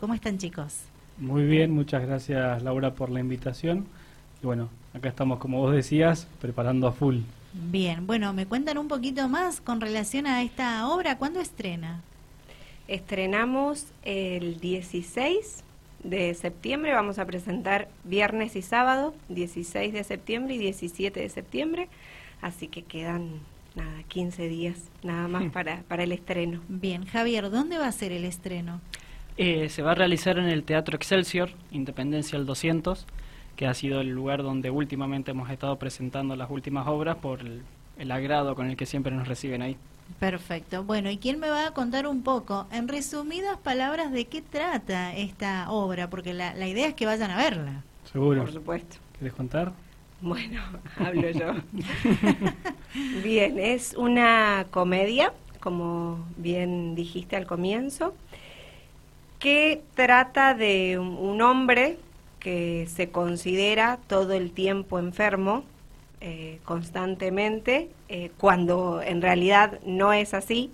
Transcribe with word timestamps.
¿Cómo 0.00 0.14
están 0.14 0.38
chicos? 0.38 0.78
Muy 1.18 1.44
bien, 1.44 1.72
muchas 1.72 2.00
gracias 2.00 2.62
Laura 2.62 2.94
por 2.94 3.10
la 3.10 3.20
invitación. 3.20 3.84
Y 4.42 4.46
bueno, 4.46 4.70
acá 4.94 5.10
estamos, 5.10 5.38
como 5.38 5.58
vos 5.58 5.74
decías, 5.74 6.26
preparando 6.40 6.86
a 6.86 6.92
full. 6.92 7.18
Bien, 7.52 8.06
bueno, 8.06 8.32
me 8.32 8.46
cuentan 8.46 8.78
un 8.78 8.88
poquito 8.88 9.28
más 9.28 9.60
con 9.60 9.78
relación 9.78 10.26
a 10.26 10.42
esta 10.42 10.88
obra. 10.88 11.18
¿Cuándo 11.18 11.38
estrena? 11.38 12.00
Estrenamos 12.88 13.88
el 14.02 14.58
16 14.58 15.64
de 16.02 16.32
septiembre, 16.32 16.94
vamos 16.94 17.18
a 17.18 17.26
presentar 17.26 17.90
viernes 18.04 18.56
y 18.56 18.62
sábado, 18.62 19.14
16 19.28 19.92
de 19.92 20.02
septiembre 20.02 20.54
y 20.54 20.58
17 20.58 21.20
de 21.20 21.28
septiembre, 21.28 21.88
así 22.40 22.68
que 22.68 22.84
quedan 22.84 23.32
nada, 23.74 24.02
15 24.08 24.48
días 24.48 24.78
nada 25.02 25.28
más 25.28 25.52
para, 25.52 25.82
para 25.82 26.04
el 26.04 26.12
estreno. 26.12 26.62
Bien, 26.70 27.04
Javier, 27.04 27.50
¿dónde 27.50 27.76
va 27.76 27.86
a 27.86 27.92
ser 27.92 28.12
el 28.12 28.24
estreno? 28.24 28.80
Eh, 29.36 29.68
se 29.68 29.82
va 29.82 29.92
a 29.92 29.94
realizar 29.94 30.38
en 30.38 30.46
el 30.46 30.64
Teatro 30.64 30.96
Excelsior, 30.96 31.50
Independencia 31.70 32.36
el 32.36 32.46
200, 32.46 33.06
que 33.56 33.66
ha 33.66 33.74
sido 33.74 34.00
el 34.00 34.08
lugar 34.08 34.42
donde 34.42 34.70
últimamente 34.70 35.30
hemos 35.30 35.50
estado 35.50 35.76
presentando 35.76 36.36
las 36.36 36.50
últimas 36.50 36.86
obras 36.86 37.16
por 37.16 37.40
el, 37.40 37.62
el 37.98 38.10
agrado 38.12 38.54
con 38.54 38.68
el 38.68 38.76
que 38.76 38.86
siempre 38.86 39.14
nos 39.14 39.28
reciben 39.28 39.62
ahí. 39.62 39.76
Perfecto. 40.18 40.82
Bueno, 40.82 41.10
¿y 41.10 41.18
quién 41.18 41.38
me 41.38 41.50
va 41.50 41.66
a 41.66 41.70
contar 41.72 42.06
un 42.06 42.22
poco, 42.22 42.66
en 42.72 42.88
resumidas 42.88 43.58
palabras, 43.58 44.12
de 44.12 44.26
qué 44.26 44.42
trata 44.42 45.14
esta 45.14 45.70
obra? 45.70 46.10
Porque 46.10 46.34
la, 46.34 46.54
la 46.54 46.66
idea 46.66 46.88
es 46.88 46.94
que 46.94 47.06
vayan 47.06 47.30
a 47.30 47.36
verla. 47.36 47.84
Seguro. 48.10 48.42
Por 48.42 48.52
supuesto. 48.52 48.96
¿Quieres 49.18 49.34
contar? 49.34 49.72
Bueno, 50.20 50.60
hablo 50.96 51.30
yo. 51.30 51.52
bien, 53.22 53.58
es 53.58 53.94
una 53.94 54.66
comedia, 54.70 55.32
como 55.60 56.24
bien 56.36 56.94
dijiste 56.94 57.36
al 57.36 57.46
comienzo, 57.46 58.14
que 59.40 59.82
trata 59.94 60.54
de 60.54 60.98
un, 60.98 61.40
hombre 61.40 61.96
que 62.38 62.86
se 62.94 63.10
considera 63.10 63.98
todo 64.06 64.34
el 64.34 64.52
tiempo 64.52 64.98
enfermo, 64.98 65.64
eh, 66.20 66.58
constantemente, 66.64 67.88
eh, 68.08 68.30
cuando 68.38 69.02
en 69.02 69.22
realidad 69.22 69.80
no 69.84 70.12
es 70.12 70.34
así. 70.34 70.70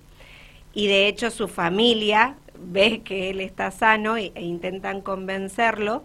Y 0.75 0.89
de 0.89 1.07
hecho 1.07 1.31
su 1.31 1.49
familia 1.49 2.35
ve 2.59 3.03
que 3.03 3.31
él 3.31 3.41
está 3.41 3.71
sano 3.71 4.17
e, 4.17 4.33
e 4.35 4.43
intentan 4.43 5.01
convencerlo, 5.01 6.03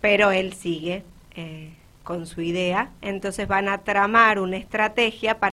pero 0.00 0.30
él 0.30 0.52
sigue 0.52 1.02
eh, 1.34 1.70
con 2.04 2.26
su 2.26 2.42
idea. 2.42 2.90
Entonces 3.00 3.48
van 3.48 3.68
a 3.68 3.78
tramar 3.78 4.38
una 4.38 4.58
estrategia 4.58 5.38
para 5.38 5.51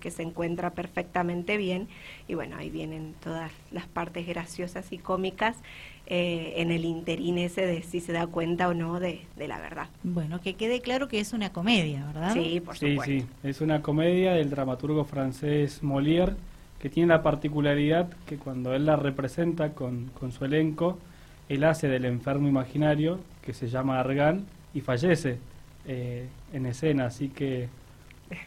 que 0.00 0.10
se 0.10 0.22
encuentra 0.22 0.70
perfectamente 0.70 1.56
bien 1.56 1.88
y 2.28 2.34
bueno 2.34 2.56
ahí 2.56 2.70
vienen 2.70 3.14
todas 3.22 3.50
las 3.70 3.86
partes 3.86 4.26
graciosas 4.26 4.92
y 4.92 4.98
cómicas 4.98 5.56
eh, 6.06 6.54
en 6.56 6.70
el 6.70 6.84
interín 6.84 7.38
ese 7.38 7.64
de 7.64 7.82
si 7.82 8.00
se 8.00 8.12
da 8.12 8.26
cuenta 8.26 8.68
o 8.68 8.74
no 8.74 8.98
de, 8.98 9.22
de, 9.36 9.48
la 9.48 9.58
verdad. 9.60 9.88
Bueno, 10.02 10.40
que 10.40 10.54
quede 10.54 10.80
claro 10.80 11.06
que 11.06 11.20
es 11.20 11.32
una 11.32 11.52
comedia, 11.52 12.04
¿verdad? 12.06 12.34
Sí, 12.34 12.60
por 12.60 12.76
supuesto. 12.76 13.04
Sí, 13.04 13.20
sí, 13.20 13.26
es 13.44 13.60
una 13.60 13.82
comedia 13.82 14.32
del 14.32 14.50
dramaturgo 14.50 15.04
francés 15.04 15.82
Molière 15.82 16.34
que 16.80 16.90
tiene 16.90 17.08
la 17.08 17.22
particularidad 17.22 18.10
que 18.26 18.36
cuando 18.36 18.74
él 18.74 18.84
la 18.84 18.96
representa 18.96 19.70
con, 19.74 20.10
con 20.18 20.32
su 20.32 20.44
elenco, 20.44 20.98
él 21.48 21.62
hace 21.62 21.86
del 21.86 22.04
enfermo 22.04 22.48
imaginario 22.48 23.20
que 23.40 23.52
se 23.52 23.68
llama 23.68 24.00
Argan 24.00 24.44
y 24.74 24.80
fallece 24.80 25.38
eh, 25.86 26.26
en 26.52 26.66
escena, 26.66 27.06
así 27.06 27.28
que 27.28 27.68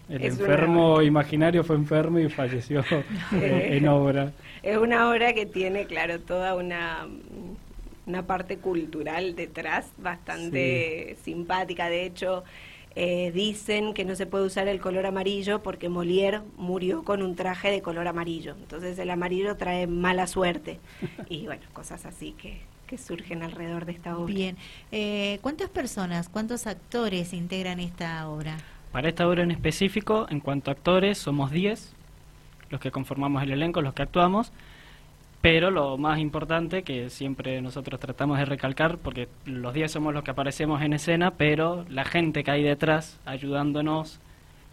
el 0.09 0.21
es 0.21 0.39
enfermo 0.39 1.01
imaginario 1.01 1.63
fue 1.63 1.75
enfermo 1.75 2.19
y 2.19 2.29
falleció 2.29 2.83
eh, 3.33 3.69
en 3.71 3.87
obra. 3.87 4.31
Es 4.63 4.77
una 4.77 5.09
obra 5.09 5.33
que 5.33 5.45
tiene, 5.45 5.85
claro, 5.85 6.19
toda 6.19 6.55
una, 6.55 7.07
una 8.05 8.25
parte 8.25 8.57
cultural 8.57 9.35
detrás 9.35 9.87
bastante 9.97 11.15
sí. 11.17 11.31
simpática. 11.31 11.89
De 11.89 12.05
hecho, 12.05 12.43
eh, 12.97 13.31
dicen 13.33 13.93
que 13.93 14.05
no 14.05 14.15
se 14.15 14.25
puede 14.25 14.45
usar 14.45 14.69
el 14.69 14.79
color 14.79 15.05
amarillo 15.05 15.61
porque 15.61 15.89
Molière 15.89 16.41
murió 16.55 17.03
con 17.03 17.21
un 17.21 17.35
traje 17.35 17.69
de 17.69 17.81
color 17.81 18.07
amarillo. 18.07 18.55
Entonces 18.57 18.97
el 18.97 19.09
amarillo 19.09 19.57
trae 19.57 19.85
mala 19.85 20.27
suerte. 20.27 20.79
Y 21.29 21.45
bueno, 21.45 21.63
cosas 21.73 22.05
así 22.05 22.31
que, 22.33 22.61
que 22.87 22.97
surgen 22.97 23.43
alrededor 23.43 23.85
de 23.85 23.91
esta 23.91 24.17
obra. 24.17 24.33
Bien. 24.33 24.57
Eh, 24.91 25.39
¿Cuántas 25.41 25.69
personas, 25.69 26.29
cuántos 26.29 26.67
actores 26.67 27.33
integran 27.33 27.79
esta 27.79 28.29
obra? 28.29 28.57
Para 28.95 29.09
esta 29.09 29.27
obra 29.27 29.43
en 29.43 29.51
específico, 29.51 30.25
en 30.29 30.39
cuanto 30.39 30.71
a 30.71 30.73
actores, 30.73 31.17
somos 31.17 31.51
10 31.51 31.93
los 32.69 32.79
que 32.79 32.91
conformamos 32.91 33.43
el 33.43 33.51
elenco, 33.51 33.81
los 33.81 33.93
que 33.93 34.03
actuamos, 34.03 34.53
pero 35.41 35.69
lo 35.69 35.97
más 35.97 36.17
importante 36.17 36.83
que 36.83 37.09
siempre 37.09 37.61
nosotros 37.61 37.99
tratamos 37.99 38.37
de 38.37 38.45
recalcar, 38.45 38.97
porque 38.97 39.27
los 39.45 39.73
10 39.73 39.91
somos 39.91 40.13
los 40.13 40.23
que 40.23 40.31
aparecemos 40.31 40.81
en 40.81 40.93
escena, 40.93 41.31
pero 41.31 41.83
la 41.89 42.05
gente 42.05 42.45
que 42.45 42.51
hay 42.51 42.63
detrás 42.63 43.19
ayudándonos 43.25 44.21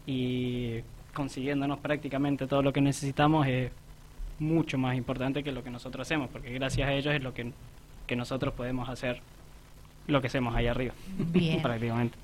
y 0.06 0.83
consiguiéndonos 1.15 1.81
prácticamente 1.81 2.47
todo 2.47 2.62
lo 2.62 2.72
que 2.72 2.81
necesitamos 2.81 3.49
es 3.49 3.72
mucho 4.39 4.78
más 4.78 4.97
importante 4.97 5.43
que 5.43 5.50
lo 5.50 5.65
que 5.65 5.71
nosotros 5.71 6.06
hacemos, 6.06 6.31
porque 6.31 6.53
gracias 6.53 6.89
a 6.89 6.93
ellos 6.93 7.12
es 7.12 7.25
lo 7.25 7.34
que, 7.34 7.50
que 8.06 8.15
nosotros 8.15 8.54
podemos 8.54 8.89
hacer 8.89 9.21
lo 10.06 10.21
que 10.21 10.28
hacemos 10.28 10.54
ahí 10.54 10.69
arriba, 10.69 10.94
Bien. 11.09 11.60
prácticamente. 11.62 12.16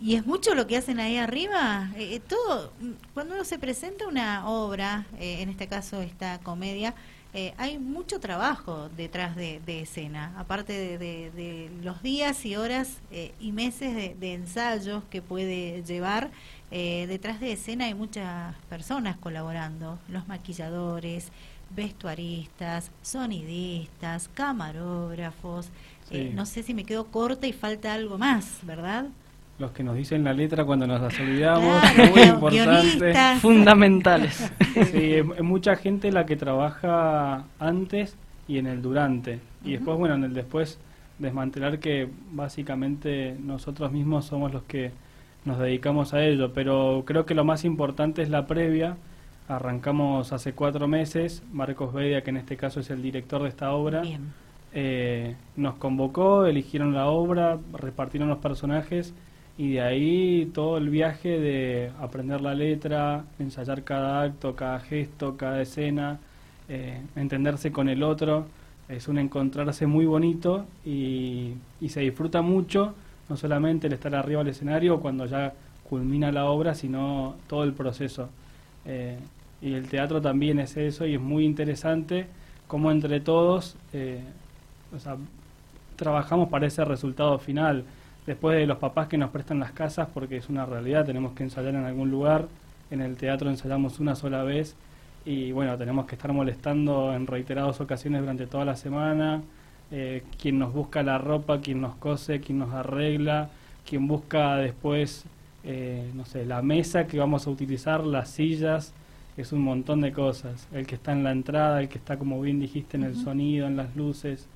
¿Y 0.00 0.14
es 0.14 0.26
mucho 0.26 0.54
lo 0.54 0.66
que 0.66 0.76
hacen 0.76 1.00
ahí 1.00 1.16
arriba? 1.16 1.90
Eh, 1.96 2.20
todo, 2.20 2.72
cuando 3.14 3.34
uno 3.34 3.44
se 3.44 3.58
presenta 3.58 4.06
una 4.06 4.48
obra, 4.48 5.06
eh, 5.18 5.38
en 5.40 5.48
este 5.48 5.66
caso 5.66 6.00
esta 6.02 6.38
comedia, 6.40 6.94
eh, 7.32 7.54
hay 7.58 7.78
mucho 7.78 8.20
trabajo 8.20 8.88
detrás 8.96 9.36
de, 9.36 9.60
de 9.64 9.82
escena, 9.82 10.34
aparte 10.36 10.72
de, 10.72 10.98
de, 10.98 11.30
de, 11.30 11.70
los 11.82 12.02
días 12.02 12.44
y 12.44 12.56
horas 12.56 12.98
y 13.38 13.52
meses 13.52 14.18
de, 14.18 14.34
ensayos 14.34 15.04
que 15.10 15.22
puede 15.22 15.84
llevar. 15.84 16.30
detrás 16.70 17.38
de 17.38 17.52
escena 17.52 17.84
hay 17.84 17.94
muchas 17.94 18.56
personas 18.68 19.16
colaborando, 19.16 20.00
los 20.08 20.26
maquilladores, 20.26 21.30
vestuaristas, 21.70 22.90
sonidistas, 23.02 24.28
camarógrafos. 24.34 25.68
Sí. 26.10 26.32
no 26.34 26.44
sé 26.44 26.64
si 26.64 26.74
me 26.74 26.82
quedo 26.82 27.06
corta 27.06 27.46
y 27.46 27.52
falta 27.52 27.94
algo 27.94 28.18
más, 28.18 28.58
¿verdad? 28.62 29.06
Los 29.60 29.72
que 29.72 29.84
nos 29.84 29.94
dicen 29.94 30.24
la 30.24 30.32
letra 30.32 30.64
cuando 30.64 30.86
nos 30.86 31.02
las 31.02 31.20
olvidamos, 31.20 31.80
claro, 31.92 32.10
muy 32.10 32.22
importante. 32.22 33.12
Fundamentales. 33.40 34.50
Sí, 34.90 35.14
es 35.14 35.42
mucha 35.42 35.76
gente 35.76 36.10
la 36.10 36.24
que 36.24 36.34
trabaja 36.34 37.44
antes 37.58 38.16
y 38.48 38.58
en 38.58 38.66
el 38.66 38.80
durante. 38.80 39.38
Y 39.62 39.72
después, 39.72 39.98
bueno, 39.98 40.14
en 40.14 40.24
el 40.24 40.34
después 40.34 40.80
desmantelar 41.18 41.78
que 41.78 42.08
básicamente 42.32 43.36
nosotros 43.38 43.92
mismos 43.92 44.24
somos 44.24 44.52
los 44.52 44.62
que 44.62 44.92
nos 45.44 45.58
dedicamos 45.58 46.14
a 46.14 46.24
ello. 46.24 46.52
Pero 46.54 47.04
creo 47.06 47.26
que 47.26 47.34
lo 47.34 47.44
más 47.44 47.66
importante 47.66 48.22
es 48.22 48.30
la 48.30 48.46
previa. 48.46 48.96
Arrancamos 49.46 50.32
hace 50.32 50.54
cuatro 50.54 50.88
meses. 50.88 51.42
Marcos 51.52 51.92
Bedia, 51.92 52.22
que 52.22 52.30
en 52.30 52.38
este 52.38 52.56
caso 52.56 52.80
es 52.80 52.88
el 52.88 53.02
director 53.02 53.42
de 53.42 53.50
esta 53.50 53.72
obra, 53.72 54.02
eh, 54.72 55.36
nos 55.56 55.74
convocó, 55.74 56.46
eligieron 56.46 56.94
la 56.94 57.08
obra, 57.08 57.58
repartieron 57.74 58.30
los 58.30 58.38
personajes 58.38 59.12
y 59.60 59.72
de 59.72 59.82
ahí 59.82 60.50
todo 60.54 60.78
el 60.78 60.88
viaje 60.88 61.38
de 61.38 61.92
aprender 62.00 62.40
la 62.40 62.54
letra, 62.54 63.26
ensayar 63.38 63.84
cada 63.84 64.22
acto, 64.22 64.56
cada 64.56 64.80
gesto, 64.80 65.36
cada 65.36 65.60
escena, 65.60 66.18
eh, 66.70 67.02
entenderse 67.14 67.70
con 67.70 67.90
el 67.90 68.02
otro, 68.02 68.46
es 68.88 69.06
un 69.06 69.18
encontrarse 69.18 69.86
muy 69.86 70.06
bonito 70.06 70.64
y, 70.82 71.52
y, 71.78 71.90
se 71.90 72.00
disfruta 72.00 72.40
mucho, 72.40 72.94
no 73.28 73.36
solamente 73.36 73.88
el 73.88 73.92
estar 73.92 74.14
arriba 74.14 74.38
del 74.38 74.52
escenario 74.52 74.98
cuando 74.98 75.26
ya 75.26 75.52
culmina 75.90 76.32
la 76.32 76.46
obra, 76.46 76.74
sino 76.74 77.36
todo 77.46 77.62
el 77.64 77.74
proceso. 77.74 78.30
Eh, 78.86 79.18
y 79.60 79.74
el 79.74 79.90
teatro 79.90 80.22
también 80.22 80.58
es 80.58 80.74
eso 80.78 81.04
y 81.04 81.16
es 81.16 81.20
muy 81.20 81.44
interesante 81.44 82.28
cómo 82.66 82.90
entre 82.90 83.20
todos 83.20 83.76
eh, 83.92 84.22
trabajamos 85.96 86.48
para 86.48 86.66
ese 86.66 86.82
resultado 86.82 87.38
final 87.38 87.84
después 88.26 88.58
de 88.58 88.66
los 88.66 88.78
papás 88.78 89.08
que 89.08 89.18
nos 89.18 89.30
prestan 89.30 89.60
las 89.60 89.72
casas, 89.72 90.08
porque 90.12 90.36
es 90.36 90.48
una 90.48 90.66
realidad, 90.66 91.04
tenemos 91.04 91.32
que 91.32 91.42
ensayar 91.42 91.74
en 91.74 91.84
algún 91.84 92.10
lugar, 92.10 92.48
en 92.90 93.00
el 93.00 93.16
teatro 93.16 93.50
ensayamos 93.50 94.00
una 94.00 94.14
sola 94.14 94.42
vez 94.42 94.76
y 95.24 95.52
bueno, 95.52 95.76
tenemos 95.78 96.06
que 96.06 96.14
estar 96.14 96.32
molestando 96.32 97.14
en 97.14 97.26
reiteradas 97.26 97.80
ocasiones 97.80 98.20
durante 98.20 98.46
toda 98.46 98.64
la 98.64 98.76
semana, 98.76 99.42
eh, 99.90 100.22
quien 100.40 100.58
nos 100.58 100.72
busca 100.72 101.02
la 101.02 101.18
ropa, 101.18 101.60
quien 101.60 101.80
nos 101.80 101.96
cose, 101.96 102.40
quien 102.40 102.58
nos 102.58 102.72
arregla, 102.72 103.50
quien 103.88 104.06
busca 104.06 104.56
después, 104.56 105.24
eh, 105.64 106.10
no 106.14 106.24
sé, 106.24 106.46
la 106.46 106.62
mesa 106.62 107.06
que 107.06 107.18
vamos 107.18 107.46
a 107.46 107.50
utilizar, 107.50 108.04
las 108.04 108.30
sillas, 108.30 108.94
es 109.36 109.52
un 109.52 109.62
montón 109.62 110.00
de 110.00 110.12
cosas, 110.12 110.68
el 110.72 110.86
que 110.86 110.96
está 110.96 111.12
en 111.12 111.24
la 111.24 111.32
entrada, 111.32 111.80
el 111.80 111.88
que 111.88 111.98
está, 111.98 112.18
como 112.18 112.40
bien 112.40 112.60
dijiste, 112.60 112.96
en 112.96 113.04
el 113.04 113.12
uh 113.12 113.16
-huh. 113.16 113.24
sonido, 113.24 113.66
en 113.66 113.76
las 113.76 113.96
luces, 113.96 114.46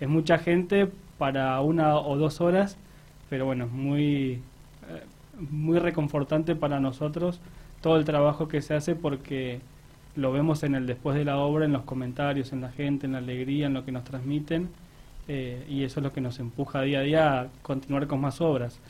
es 0.00 0.08
mucha 0.08 0.38
gente 0.38 0.88
para 1.18 1.60
una 1.60 1.96
o 1.96 2.16
dos 2.16 2.40
horas 2.40 2.76
pero 3.28 3.46
bueno, 3.46 3.66
muy, 3.66 4.32
eh, 4.88 5.04
muy 5.50 5.78
reconfortante 5.78 6.54
para 6.54 6.80
nosotros 6.80 7.40
todo 7.80 7.96
el 7.96 8.04
trabajo 8.04 8.48
que 8.48 8.60
se 8.60 8.74
hace 8.74 8.94
porque 8.94 9.60
lo 10.16 10.32
vemos 10.32 10.62
en 10.62 10.74
el 10.74 10.86
después 10.86 11.16
de 11.16 11.24
la 11.24 11.38
obra, 11.38 11.64
en 11.64 11.72
los 11.72 11.82
comentarios, 11.82 12.52
en 12.52 12.60
la 12.60 12.70
gente, 12.70 13.06
en 13.06 13.12
la 13.12 13.18
alegría, 13.18 13.66
en 13.66 13.74
lo 13.74 13.84
que 13.84 13.92
nos 13.92 14.04
transmiten 14.04 14.68
eh, 15.28 15.64
y 15.68 15.84
eso 15.84 16.00
es 16.00 16.04
lo 16.04 16.12
que 16.12 16.22
nos 16.22 16.38
empuja 16.40 16.80
día 16.82 17.00
a 17.00 17.02
día 17.02 17.40
a 17.40 17.48
continuar 17.62 18.06
con 18.06 18.20
más 18.20 18.40
obras. 18.40 18.80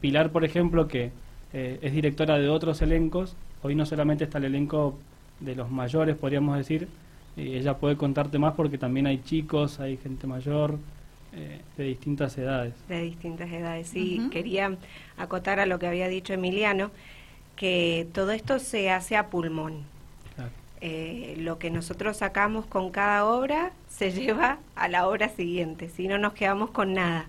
Pilar, 0.00 0.30
por 0.30 0.44
ejemplo, 0.44 0.88
que 0.88 1.12
eh, 1.52 1.78
es 1.82 1.92
directora 1.92 2.38
de 2.38 2.48
otros 2.48 2.80
elencos, 2.80 3.36
hoy 3.62 3.74
no 3.74 3.84
solamente 3.84 4.24
está 4.24 4.38
el 4.38 4.44
elenco 4.44 4.98
de 5.40 5.54
los 5.54 5.70
mayores, 5.70 6.16
podríamos 6.16 6.56
decir, 6.56 6.88
y 7.36 7.56
ella 7.56 7.76
puede 7.76 7.96
contarte 7.96 8.38
más 8.38 8.54
porque 8.54 8.78
también 8.78 9.06
hay 9.06 9.18
chicos, 9.22 9.80
hay 9.80 9.98
gente 9.98 10.26
mayor, 10.26 10.78
eh, 11.34 11.60
de 11.76 11.84
distintas 11.84 12.36
edades. 12.36 12.74
De 12.88 13.02
distintas 13.02 13.50
edades, 13.50 13.88
sí. 13.88 14.28
Quería 14.30 14.76
acotar 15.16 15.60
a 15.60 15.66
lo 15.66 15.78
que 15.78 15.86
había 15.86 16.08
dicho 16.08 16.34
Emiliano, 16.34 16.90
que 17.56 18.06
todo 18.12 18.32
esto 18.32 18.58
se 18.58 18.90
hace 18.90 19.16
a 19.16 19.28
pulmón. 19.28 19.90
Eh, 20.84 21.36
lo 21.38 21.60
que 21.60 21.70
nosotros 21.70 22.16
sacamos 22.16 22.66
con 22.66 22.90
cada 22.90 23.24
obra 23.24 23.70
se 23.88 24.10
lleva 24.20 24.58
a 24.74 24.88
la 24.88 25.06
obra 25.08 25.28
siguiente, 25.28 25.88
si 25.88 26.08
no 26.08 26.18
nos 26.18 26.32
quedamos 26.32 26.70
con 26.70 26.92
nada. 26.92 27.26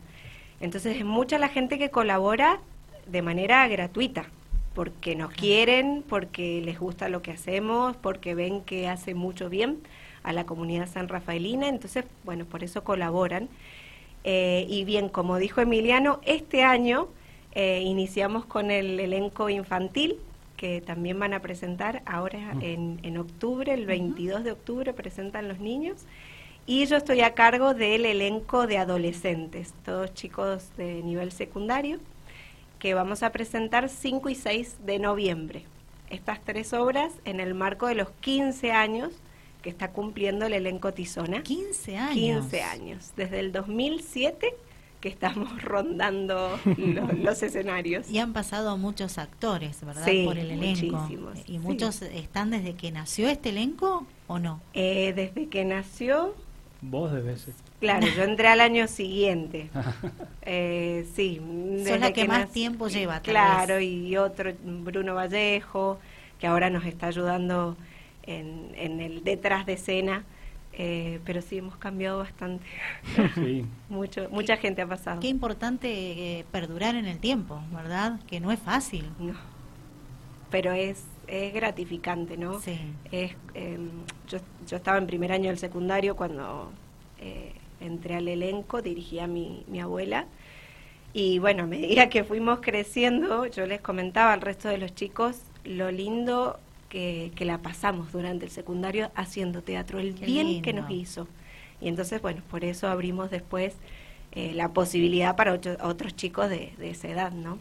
Entonces 0.59 0.97
es 0.97 1.05
mucha 1.05 1.37
la 1.37 1.49
gente 1.49 1.77
que 1.77 1.91
colabora 1.91 2.59
de 3.05 3.21
manera 3.21 3.67
gratuita, 3.67 4.25
porque 4.73 5.15
nos 5.15 5.31
quieren, 5.31 6.03
porque 6.09 6.61
les 6.65 6.79
gusta 6.79 7.09
lo 7.09 7.21
que 7.21 7.31
hacemos, 7.31 7.95
porque 7.97 8.33
ven 8.33 8.61
que 8.61 8.87
hace 8.87 9.13
mucho 9.13 9.49
bien 9.49 9.77
a 10.23 10.33
la 10.33 10.45
comunidad 10.45 10.89
san 10.89 11.07
rafaelina, 11.07 11.67
entonces, 11.67 12.05
bueno, 12.23 12.45
por 12.45 12.63
eso 12.63 12.83
colaboran. 12.83 13.49
Eh, 14.23 14.65
y 14.69 14.83
bien, 14.85 15.09
como 15.09 15.37
dijo 15.37 15.61
Emiliano, 15.61 16.19
este 16.25 16.63
año 16.63 17.07
eh, 17.53 17.81
iniciamos 17.81 18.45
con 18.45 18.71
el 18.71 18.99
elenco 18.99 19.49
infantil, 19.49 20.17
que 20.57 20.81
también 20.81 21.19
van 21.19 21.33
a 21.33 21.41
presentar 21.41 22.01
ahora 22.05 22.55
en, 22.61 22.99
en 23.03 23.17
octubre, 23.17 23.73
el 23.73 23.85
22 23.85 24.43
de 24.43 24.51
octubre 24.53 24.93
presentan 24.93 25.47
los 25.47 25.59
niños. 25.59 26.05
Y 26.65 26.85
yo 26.85 26.95
estoy 26.95 27.19
a 27.19 27.33
cargo 27.33 27.73
del 27.73 28.05
elenco 28.05 28.67
de 28.67 28.77
adolescentes, 28.77 29.73
todos 29.83 30.13
chicos 30.13 30.69
de 30.77 31.03
nivel 31.03 31.33
secundario, 31.33 31.99
que 32.79 32.93
vamos 32.93 33.23
a 33.23 33.31
presentar 33.31 33.89
5 33.89 34.29
y 34.29 34.35
6 34.35 34.77
de 34.85 34.99
noviembre. 34.99 35.63
Estas 36.09 36.41
tres 36.41 36.73
obras 36.73 37.11
en 37.25 37.41
el 37.41 37.53
marco 37.53 37.87
de 37.87 37.95
los 37.95 38.09
15 38.21 38.71
años 38.71 39.11
que 39.63 39.69
está 39.69 39.91
cumpliendo 39.91 40.45
el 40.45 40.53
elenco 40.53 40.93
Tizona. 40.93 41.41
15 41.41 41.97
años. 41.97 42.45
15 42.45 42.61
años, 42.61 43.13
desde 43.15 43.39
el 43.39 43.51
2007 43.51 44.55
que 44.99 45.09
estamos 45.09 45.61
rondando 45.63 46.59
los, 47.17 47.43
escenarios. 47.43 48.09
Y 48.09 48.19
han 48.19 48.31
pasado 48.31 48.77
muchos 48.77 49.17
actores, 49.17 49.83
¿verdad? 49.83 50.05
Por 50.23 50.37
el 50.37 50.51
elenco. 50.51 50.97
Muchísimos. 50.97 51.39
¿Y 51.47 51.59
muchos 51.59 52.01
están 52.03 52.51
desde 52.51 52.75
que 52.75 52.91
nació 52.91 53.27
este 53.27 53.49
elenco 53.49 54.05
o 54.27 54.39
no? 54.39 54.61
Eh, 54.73 55.13
desde 55.15 55.49
que 55.49 55.65
nació... 55.65 56.35
Vos 56.81 57.11
de 57.11 57.21
veces. 57.21 57.55
Claro, 57.79 58.07
yo 58.07 58.23
entré 58.23 58.47
al 58.47 58.61
año 58.61 58.87
siguiente. 58.87 59.69
eh, 60.41 61.05
sí. 61.15 61.41
Son 61.85 61.99
la 61.99 62.13
que, 62.13 62.25
más 62.25 62.51
tiempo 62.51 62.87
lleva. 62.87 63.21
claro, 63.21 63.79
y 63.81 64.15
otro, 64.15 64.53
Bruno 64.63 65.15
Vallejo, 65.15 65.99
que 66.39 66.47
ahora 66.47 66.69
nos 66.69 66.85
está 66.85 67.07
ayudando 67.07 67.77
en, 68.23 68.99
el 68.99 69.23
detrás 69.23 69.65
de 69.65 69.73
escena, 69.73 70.23
eh, 70.73 71.19
pero 71.25 71.41
sí 71.41 71.57
hemos 71.57 71.75
cambiado 71.77 72.19
bastante. 72.19 72.65
Mucho, 73.89 74.27
mucha 74.31 74.57
gente 74.57 74.81
ha 74.81 74.87
pasado. 74.87 75.19
Qué 75.19 75.27
importante 75.27 75.89
eh, 76.39 76.45
perdurar 76.51 76.95
en 76.95 77.05
el 77.05 77.19
tiempo, 77.19 77.61
¿verdad? 77.71 78.19
Que 78.27 78.39
no 78.39 78.51
es 78.51 78.59
fácil. 78.59 79.09
No. 79.19 79.33
Pero 80.49 80.71
es, 80.71 81.03
es 81.27 81.53
gratificante, 81.53 82.37
¿no? 82.37 82.59
Sí. 82.59 82.79
Es, 83.11 83.35
em, 83.53 83.89
yo, 84.27 84.39
yo 84.67 84.77
estaba 84.77 84.97
en 84.97 85.07
primer 85.07 85.31
año 85.31 85.49
del 85.49 85.57
secundario 85.57 86.15
cuando 86.15 86.71
eh, 87.19 87.53
entré 87.79 88.15
al 88.15 88.27
elenco, 88.27 88.81
dirigía 88.81 89.25
a 89.25 89.27
mi, 89.27 89.63
mi 89.67 89.79
abuela. 89.79 90.25
Y 91.13 91.37
bueno, 91.37 91.63
a 91.63 91.67
medida 91.67 92.09
que 92.09 92.23
fuimos 92.23 92.59
creciendo, 92.61 93.45
yo 93.45 93.67
les 93.67 93.81
comentaba 93.81 94.33
al 94.33 94.41
resto 94.41 94.69
de 94.69 94.79
los 94.79 94.95
chicos 94.95 95.41
lo 95.63 95.91
lindo 95.91 96.59
que, 96.93 97.45
la 97.45 97.57
pasamos 97.57 98.11
durante 98.11 98.45
el 98.45 98.51
secundario 98.51 99.11
haciendo 99.15 99.63
teatro, 99.63 99.99
el 99.99 100.13
bien 100.13 100.61
que 100.61 100.73
nos 100.73 100.89
hizo. 100.91 101.27
Y 101.81 101.87
entonces, 101.87 102.21
bueno, 102.21 102.41
por 102.49 102.63
eso 102.63 102.87
abrimos 102.87 103.31
después 103.31 103.73
eh, 104.31 104.53
la 104.53 104.69
posibilidad 104.69 105.35
para 105.35 105.53
otros 105.53 106.15
chicos 106.15 106.49
de, 106.49 106.73
esa 106.81 107.09
edad, 107.09 107.31
¿no? 107.31 107.57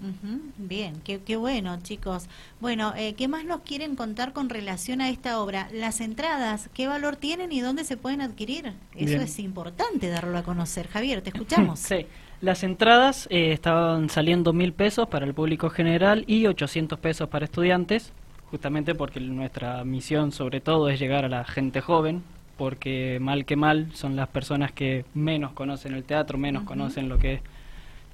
Bien, 0.59 1.01
qué, 1.03 1.21
qué, 1.21 1.37
bueno, 1.37 1.79
chicos. 1.83 2.27
Bueno, 2.61 2.93
eh, 2.97 3.15
¿qué 3.15 3.27
más 3.27 3.45
nos 3.45 3.63
quieren 3.63 3.97
contar 3.97 4.33
con 4.33 4.49
relación 4.49 5.01
a 5.01 5.09
esta 5.09 5.41
obra? 5.41 5.69
Las 5.73 6.01
entradas, 6.01 6.69
¿qué 6.75 6.87
valor 6.87 7.17
tienen 7.17 7.53
y 7.53 7.61
dónde 7.61 7.85
se 7.85 7.97
pueden 7.97 8.21
adquirir? 8.21 8.75
Eso 8.95 9.17
es 9.17 9.39
importante 9.39 10.09
darlo 10.09 10.37
a 10.39 10.43
conocer. 10.43 10.89
Javier, 10.89 11.23
te 11.23 11.31
escuchamos. 11.31 11.79
sí. 11.81 12.07
Las 12.41 12.65
entradas 12.65 13.29
eh, 13.31 13.53
estaban 13.53 14.11
saliendo 14.11 14.53
mil 14.53 14.73
pesos 14.73 15.09
para 15.09 15.25
el 15.25 15.33
público 15.33 15.71
general 15.71 16.25
y 16.27 16.47
800 16.47 16.99
pesos 16.99 17.29
para 17.29 17.45
estudiantes 17.45 18.13
justamente 18.53 18.95
porque 18.95 19.19
nuestra 19.19 19.83
misión 19.83 20.31
sobre 20.31 20.61
todo 20.61 20.91
es 20.91 21.01
llegar 21.01 21.25
a 21.25 21.29
la 21.31 21.43
gente 21.43 21.81
joven, 21.81 22.23
porque 22.59 23.17
mal 23.19 23.47
que 23.47 23.57
mal 23.57 23.89
son 23.95 24.15
las 24.15 24.29
personas 24.29 24.71
que 24.73 25.07
menos 25.15 25.53
conocen 25.53 25.95
el 25.95 26.05
teatro, 26.05 26.37
menos 26.37 26.65
conocen 26.65 27.09
lo 27.09 27.17
que 27.17 27.33
es 27.33 27.41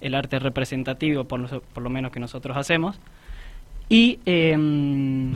el 0.01 0.15
arte 0.15 0.39
representativo, 0.39 1.25
por, 1.25 1.61
por 1.61 1.83
lo 1.83 1.91
menos 1.91 2.13
que 2.13 2.21
nosotros 2.21 2.57
hacemos. 2.57 3.01
Y... 3.89 4.21
Em, 4.27 5.35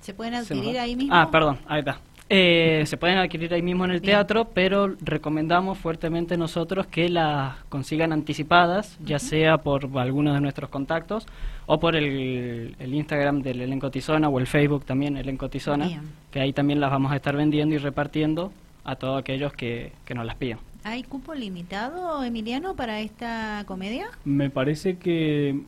¿Se 0.00 0.14
pueden 0.14 0.36
adquirir 0.36 0.78
ahí 0.78 0.96
mismo? 0.96 1.14
Ah, 1.14 1.28
perdón, 1.30 1.58
ahí 1.68 1.80
está. 1.80 2.00
Eh, 2.28 2.82
se 2.86 2.96
pueden 2.96 3.18
adquirir 3.18 3.54
ahí 3.54 3.62
mismo 3.62 3.84
en 3.84 3.92
el 3.92 4.02
teatro, 4.02 4.48
pero 4.52 4.96
recomendamos 5.00 5.78
fuertemente 5.78 6.36
nosotros 6.36 6.86
que 6.88 7.08
las 7.08 7.56
consigan 7.68 8.12
anticipadas, 8.12 8.98
ya 9.04 9.20
sea 9.20 9.58
por 9.58 9.88
algunos 9.96 10.34
de 10.34 10.40
nuestros 10.40 10.68
contactos 10.68 11.26
o 11.66 11.78
por 11.78 11.94
el, 11.94 12.74
Instagram 12.80 13.42
del 13.42 13.60
Elenco 13.60 13.90
Tizona 13.90 14.28
o 14.28 14.40
el 14.40 14.48
Facebook 14.48 14.84
también, 14.84 15.16
Elenco 15.16 15.48
Tizona, 15.48 16.02
que 16.32 16.40
ahí 16.40 16.52
también 16.52 16.80
las 16.80 16.90
vamos 16.90 17.12
a 17.12 17.16
estar 17.16 17.36
vendiendo 17.36 17.76
y 17.76 17.78
repartiendo 17.78 18.52
a 18.82 18.96
todos 18.96 19.20
aquellos 19.20 19.52
que, 19.52 19.92
que 20.04 20.14
nos 20.14 20.26
las 20.26 20.34
pidan. 20.34 20.58
¿Hay 20.82 21.02
cupo 21.02 21.34
limitado, 21.34 22.22
Emiliano, 22.22 22.74
para 22.74 23.00
esta 23.00 23.64
comedia? 23.66 24.06
Me 24.24 24.50
parece 24.50 24.98
que 24.98 25.60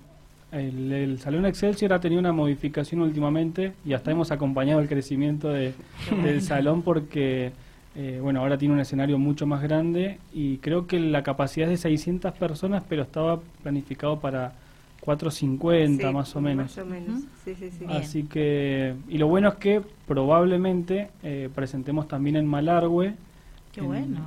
el, 0.52 1.18
Salón 1.18 1.46
Excelsior 1.46 1.92
ha 1.92 2.00
tenido 2.00 2.20
una 2.20 2.32
modificación 2.32 3.02
últimamente 3.02 3.72
y 3.84 3.92
hasta 3.92 4.10
hemos 4.10 4.30
acompañado 4.30 4.80
el 4.80 4.88
crecimiento 4.88 5.48
de, 5.48 5.74
del 6.22 6.42
salón 6.42 6.82
porque, 6.82 7.52
eh, 7.94 8.18
bueno, 8.22 8.40
ahora 8.40 8.56
tiene 8.56 8.74
un 8.74 8.80
escenario 8.80 9.18
mucho 9.18 9.46
más 9.46 9.62
grande 9.62 10.18
y 10.32 10.58
creo 10.58 10.86
que 10.86 11.00
la 11.00 11.22
capacidad 11.22 11.70
es 11.70 11.82
de 11.82 11.88
600 11.90 12.32
personas, 12.34 12.82
pero 12.88 13.02
estaba 13.02 13.40
planificado 13.62 14.20
para 14.20 14.54
450 15.00 16.12
más 16.12 16.34
o 16.34 16.40
menos. 16.40 16.76
Más 16.76 16.86
o 16.86 16.88
menos, 16.88 17.22
sí, 17.44 17.54
sí, 17.54 17.70
sí. 17.70 17.84
Así 17.88 18.22
que, 18.24 18.94
y 19.08 19.18
lo 19.18 19.28
bueno 19.28 19.48
es 19.48 19.54
que 19.56 19.82
probablemente 20.06 21.10
eh, 21.22 21.50
presentemos 21.54 22.08
también 22.08 22.36
en 22.36 22.46
Malargüe 22.46 23.14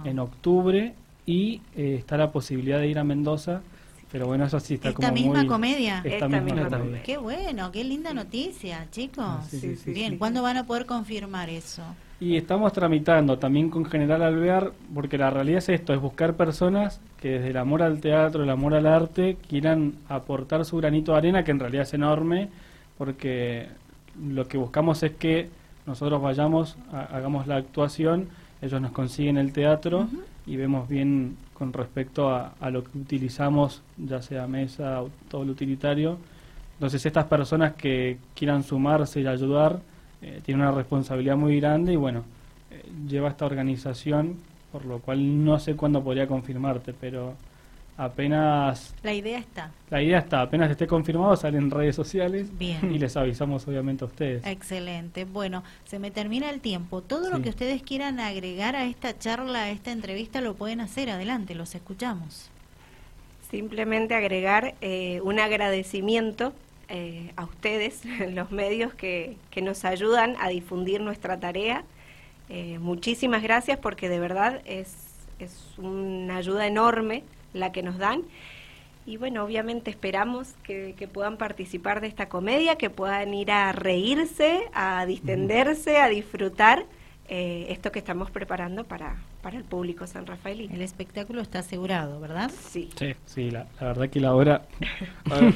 en, 0.06 0.20
octubre 0.20 0.94
y 1.26 1.62
eh, 1.76 1.96
está 2.00 2.16
la 2.18 2.32
posibilidad 2.32 2.80
de 2.80 2.88
ir 2.88 3.00
a 3.00 3.04
Mendoza 3.04 3.62
pero 4.12 4.28
bueno, 4.28 4.46
eso 4.46 4.60
sí 4.60 4.74
está 4.76 4.90
esta 4.90 5.08
como 5.08 5.14
misma 5.14 5.48
comedia. 5.48 6.02
Esta, 6.04 6.28
misma, 6.28 6.70
comedia. 6.70 7.04
Qué 7.04 7.18
bueno, 7.18 7.72
qué 7.72 7.84
linda 7.84 8.14
noticia, 8.14 8.88
chicos. 8.92 9.24
Ah, 9.26 9.42
Bien, 9.86 10.18
¿cuándo 10.18 10.42
van 10.42 10.58
a 10.58 10.66
poder 10.66 10.86
confirmar 10.86 11.50
eso? 11.50 11.84
Y 12.20 12.36
estamos 12.36 12.72
tramitando 12.74 13.40
también 13.40 13.70
con 13.70 13.86
General 13.86 14.22
Alvear, 14.22 14.74
porque 14.94 15.18
la 15.18 15.30
realidad 15.30 15.60
es 15.60 15.70
esto, 15.70 15.94
es 15.94 16.00
buscar 16.00 16.36
personas 16.36 17.00
que 17.20 17.30
desde 17.30 17.50
el 17.50 17.58
amor 17.58 17.82
al 17.82 18.00
teatro, 18.00 18.44
el 18.44 18.50
amor 18.50 18.76
al 18.76 18.86
arte, 18.86 19.38
quieran 19.48 19.96
aportar 20.08 20.66
su 20.66 20.78
granito 20.78 21.14
de 21.14 21.18
arena, 21.18 21.44
que 21.44 21.52
en 21.52 21.60
realidad 21.60 21.84
es 21.84 21.94
enorme, 21.94 22.50
porque 22.98 23.70
lo 24.22 24.48
que 24.48 24.58
buscamos 24.58 25.02
es 25.04 25.14
que 25.14 25.50
nosotros 25.86 26.22
vayamos, 26.22 26.78
hagamos 26.92 27.48
la 27.48 27.56
actuación, 27.56 28.28
ellos 28.62 28.80
nos 28.82 28.92
consiguen 28.92 29.38
el 29.38 29.52
teatro 29.54 30.08
y 30.46 30.58
vemos 30.58 30.88
bien 30.88 31.38
con 31.62 31.74
respecto 31.74 32.28
a, 32.28 32.72
lo 32.72 32.84
que 32.84 32.98
utilizamos, 32.98 33.84
ya 33.96 34.20
sea 34.24 34.48
mesa 34.48 35.04
o 35.04 35.12
todo 35.30 35.46
lo 35.46 35.52
utilitario. 35.52 36.18
Entonces 36.74 37.06
estas 37.06 37.26
personas 37.26 37.74
que 37.74 38.18
quieran 38.34 38.64
sumarse 38.64 39.22
y 39.22 39.28
ayudar 39.28 39.80
eh, 40.24 40.42
tienen 40.44 40.66
una 40.66 40.72
responsabilidad 40.72 41.38
muy 41.38 41.60
grande 41.60 41.94
y 41.94 41.98
bueno, 41.98 42.24
eh, 42.72 42.84
lleva 43.08 43.30
esta 43.30 43.46
organización, 43.46 44.38
por 44.72 44.86
lo 44.86 45.02
cual 45.02 45.46
no 45.46 45.60
sé 45.60 45.76
cuándo 45.76 46.04
podría 46.04 46.26
confirmarte, 46.26 46.96
pero 47.00 47.36
apenas... 47.98 48.94
La 49.04 49.14
idea 49.14 49.40
está. 49.40 49.72
La 49.90 50.02
idea 50.02 50.20
está, 50.20 50.42
apenas 50.42 50.72
esté 50.72 50.88
confirmado 50.88 51.36
sale 51.36 51.58
en 51.58 51.70
redes 51.70 51.96
sociales 51.96 52.50
y 52.60 52.98
les 52.98 53.18
avisamos 53.18 53.68
obviamente 53.68 54.04
a 54.04 54.08
ustedes. 54.08 54.46
Excelente. 54.46 55.26
Bueno, 55.26 55.64
se 55.86 56.00
me 56.00 56.12
termina 56.12 56.50
el 56.50 56.62
tiempo. 56.62 57.02
Todo 57.02 57.30
lo 57.30 57.42
que 57.42 57.50
ustedes 57.50 57.82
quieran 57.84 58.20
agregar 58.20 58.76
a 58.76 58.86
esta 58.86 59.18
charla, 59.18 59.64
a 59.64 59.70
esta 59.70 59.92
entrevista, 59.92 60.42
lo 60.42 60.56
pueden 60.56 60.82
hacer. 60.82 61.10
Adelante, 61.10 61.56
los 61.56 61.76
escuchamos. 61.76 62.50
Simplemente 63.50 64.16
agregar 64.16 64.76
eh, 64.82 65.20
un 65.24 65.40
agradecimiento 65.40 66.54
eh, 66.90 67.32
a 67.36 67.44
ustedes, 67.44 68.02
los 68.32 68.52
medios 68.52 68.94
que, 68.94 69.38
que, 69.50 69.62
nos 69.62 69.86
ayudan 69.86 70.36
a 70.40 70.50
difundir 70.50 71.02
nuestra 71.02 71.40
tarea. 71.40 71.84
Eh, 72.50 72.80
muchísimas 72.80 73.44
gracias 73.44 73.78
porque 73.78 74.10
de 74.10 74.20
verdad 74.20 74.62
es 74.66 75.12
es 75.42 75.74
una 75.78 76.38
ayuda 76.38 76.68
enorme 76.68 77.24
la 77.54 77.72
que 77.72 77.84
nos 77.84 77.98
dan. 77.98 78.24
Y 79.06 79.18
bueno, 79.18 79.44
obviamente 79.44 79.90
esperamos 79.90 80.54
que, 80.64 81.10
puedan 81.12 81.38
participar 81.38 82.02
de 82.02 82.08
esta 82.08 82.30
comedia, 82.30 82.76
que 82.76 82.90
puedan 82.90 83.34
ir 83.34 83.52
a 83.52 83.72
reírse, 83.72 84.62
a 84.74 85.06
distenderse, 85.06 85.98
a 85.98 86.08
disfrutar 86.08 86.86
eh, 87.28 87.68
esto 87.70 87.92
que 87.92 88.00
estamos 88.00 88.30
preparando 88.30 88.84
para, 88.84 89.16
para 89.42 89.58
el 89.58 89.64
público 89.64 90.06
San 90.06 90.28
Rafael. 90.28 90.70
El 90.72 90.82
espectáculo 90.82 91.42
está 91.42 91.60
asegurado, 91.60 92.20
¿verdad? 92.20 92.52
Sí. 92.70 92.90
Sí, 93.26 93.50
la, 93.50 93.66
verdad 93.80 94.10
que 94.10 94.20
la 94.20 94.36
obra 94.36 94.64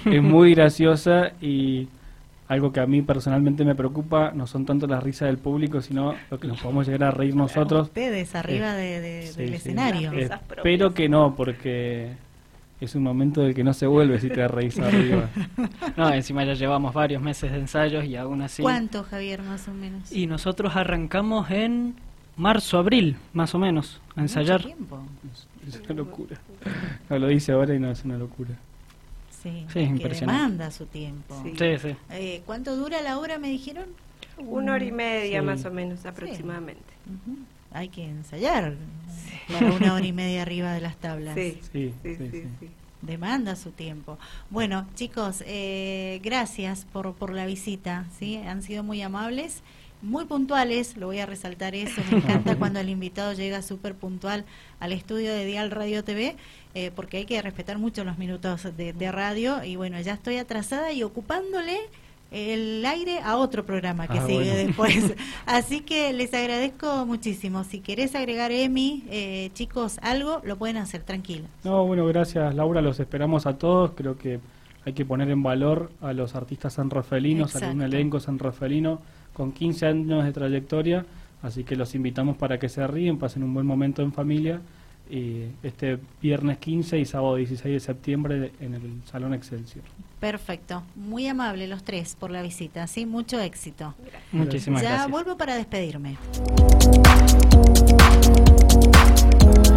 es 0.06 0.24
muy 0.24 0.56
graciosa 0.56 1.34
y 1.40 1.88
algo 2.48 2.72
que 2.72 2.80
a 2.80 2.86
mí 2.86 3.02
personalmente 3.02 3.66
me 3.66 3.76
preocupa 3.76 4.32
no 4.32 4.46
son 4.46 4.66
tanto 4.66 4.86
las 4.88 5.04
risas 5.04 5.28
del 5.28 5.38
público, 5.38 5.82
sino 5.82 6.14
lo 6.30 6.40
que 6.40 6.48
nos 6.48 6.62
podemos 6.62 6.88
llegar 6.88 7.06
a 7.06 7.12
reír 7.12 7.36
nosotros. 7.36 7.88
Ustedes 7.88 8.36
arriba 8.36 8.74
del 8.74 9.54
escenario. 9.54 10.12
Espero 10.12 10.94
que 10.94 11.10
no, 11.10 11.36
porque 11.36 12.14
es 12.80 12.94
un 12.94 13.04
momento 13.04 13.42
del 13.42 13.56
que 13.56 13.64
no 13.64 13.74
se 13.74 13.88
vuelve 13.88 14.20
si 14.20 14.30
te 14.30 14.48
reís 14.48 14.80
arriba. 14.80 15.30
No, 15.98 16.12
encima 16.12 16.44
ya 16.44 16.54
llevamos 16.54 16.94
varios 16.94 17.22
meses 17.22 17.52
de 17.52 17.58
ensayos 17.58 18.04
y 18.04 18.18
aún 18.18 18.42
así... 18.42 18.62
¿Cuánto, 18.62 19.04
Javier, 19.04 19.42
más 19.42 19.68
o 19.70 19.74
menos? 19.74 20.12
Y 20.12 20.28
nosotros 20.28 20.76
arrancamos 20.76 21.50
en 21.52 21.96
marzo, 22.36 22.78
abril, 22.78 23.16
más 23.34 23.56
o 23.56 23.60
menos, 23.60 24.02
a 24.16 24.22
ensayar. 24.22 24.62
tiempo. 24.62 25.02
Es, 25.66 25.82
una 25.86 25.94
locura. 25.96 26.38
No, 27.10 27.18
lo 27.18 27.28
dice 27.28 27.54
ahora 27.54 27.74
y 27.74 27.80
no 27.80 27.90
es 27.90 28.04
una 28.04 28.18
locura. 28.18 28.52
Sí, 29.46 29.66
sí 29.72 29.80
impresionante. 29.82 30.42
demanda 30.42 30.72
su 30.72 30.88
tiempo. 30.88 31.40
Sí, 31.44 31.78
sí. 31.78 31.96
Eh, 32.10 32.42
¿Cuánto 32.48 32.76
dura 32.76 33.02
la 33.04 33.20
obra, 33.20 33.38
me 33.38 33.50
dijeron? 33.50 33.86
Una 34.40 34.74
hora 34.74 34.84
y 34.84 34.92
media, 34.92 35.44
más 35.44 35.66
o 35.66 35.72
menos, 35.72 36.04
aproximadamente. 36.06 36.82
Hay 37.72 37.90
que 37.90 38.06
ensayar 38.06 38.74
para 39.48 39.72
una 39.72 39.94
hora 39.94 40.06
y 40.06 40.14
media 40.14 40.42
arriba 40.42 40.74
de 40.74 40.82
las 40.82 40.96
tablas. 40.98 41.36
Sí, 41.36 41.60
sí, 41.72 41.94
sí. 42.02 42.44
Demanda 43.04 43.56
su 43.56 43.70
tiempo. 43.70 44.18
Bueno, 44.50 44.88
chicos, 44.96 45.44
eh, 45.46 46.20
gracias 46.24 46.86
por, 46.92 47.14
por 47.14 47.32
la 47.32 47.46
visita. 47.46 48.06
¿sí? 48.18 48.38
Han 48.38 48.64
sido 48.64 48.84
muy 48.84 49.04
amables 49.04 49.62
muy 50.02 50.26
puntuales, 50.26 50.98
lo 50.98 51.08
voy 51.08 51.20
a 51.20 51.26
resaltar 51.26 51.76
eso, 51.76 52.02
me 52.12 52.18
encanta 52.18 52.56
cuando 52.60 52.80
el 52.80 52.90
invitado 52.90 53.34
llega 53.34 53.62
súper 53.62 53.96
puntual 53.96 54.46
al 54.80 54.92
estudio 54.92 55.34
de 55.34 55.46
Dial 55.46 55.72
Radio 55.72 56.04
TV, 56.04 56.36
eh, 56.74 56.92
porque 56.96 57.18
hay 57.18 57.26
que 57.26 57.42
respetar 57.42 57.78
mucho 57.78 58.04
los 58.04 58.18
minutos 58.18 58.68
de, 58.76 59.12
radio 59.12 59.64
y 59.64 59.76
bueno, 59.76 60.00
ya 60.02 60.14
estoy 60.14 60.38
atrasada 60.38 60.92
y 60.92 61.04
ocupándole 61.04 61.78
el 62.32 62.86
aire 62.86 63.20
a 63.20 63.38
otro 63.38 63.66
programa 63.66 64.08
que 64.08 64.20
ah, 64.20 64.26
sigue 64.26 64.56
después. 64.56 65.14
Así 65.46 65.82
que 65.82 66.12
les 66.12 66.34
agradezco 66.34 67.06
muchísimo. 67.06 67.64
Si 67.64 67.80
querés 67.80 68.16
agregar, 68.16 68.52
Emi, 68.52 69.04
eh, 69.10 69.52
chicos, 69.54 70.00
algo, 70.02 70.42
lo 70.44 70.58
pueden 70.58 70.78
hacer, 70.78 71.04
tranquilo. 71.04 71.46
No, 71.64 71.86
bueno, 71.86 72.06
gracias 72.08 72.54
Laura, 72.56 72.82
los 72.82 73.00
esperamos 73.00 73.46
a 73.46 73.58
todos. 73.58 73.92
Creo 73.96 74.18
que 74.18 74.40
hay 74.86 74.94
que 74.94 75.04
poner 75.04 75.30
en 75.30 75.42
valor 75.42 75.92
a 76.02 76.14
los 76.14 76.36
artistas 76.36 76.74
sanrafelinos, 76.74 77.56
a 77.56 77.72
un 77.72 77.82
elenco 77.82 78.20
sanrafelino 78.20 79.02
con 79.34 79.52
15 79.52 79.88
años 79.88 80.24
de 80.24 80.32
trayectoria, 80.32 81.06
así 81.42 81.64
que 81.64 81.76
los 81.76 81.96
invitamos 81.96 82.38
para 82.38 82.60
que 82.60 82.70
se 82.70 82.86
ríen, 82.86 83.18
pasen 83.18 83.44
un 83.44 83.54
buen 83.54 83.66
momento 83.66 84.02
en 84.04 84.14
familia 84.14 84.62
y 85.10 85.44
este 85.62 86.00
viernes 86.22 86.58
15 86.60 87.00
y 87.00 87.06
sábado 87.06 87.36
16 87.36 87.74
de 87.74 87.80
septiembre 87.80 88.52
en 88.60 88.76
el 88.76 89.02
Salón 89.06 89.34
Excelsior. 89.34 89.84
Perfecto, 90.20 90.84
muy 90.96 91.28
amable 91.28 91.68
los 91.68 91.84
tres 91.84 92.16
por 92.16 92.32
la 92.32 92.42
visita, 92.42 92.88
sí, 92.88 93.06
mucho 93.06 93.40
éxito. 93.40 93.96
Muchísimas 94.32 94.82
gracias. 94.82 95.06
Ya 95.06 95.12
vuelvo 95.12 95.36
para 95.36 95.56
despedirme. 95.56 96.18